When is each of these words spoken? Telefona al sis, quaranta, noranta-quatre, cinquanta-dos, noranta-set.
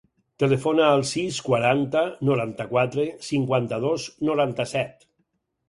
Telefona 0.43 0.87
al 0.93 1.03
sis, 1.09 1.37
quaranta, 1.49 2.03
noranta-quatre, 2.31 3.07
cinquanta-dos, 3.29 4.09
noranta-set. 4.33 5.11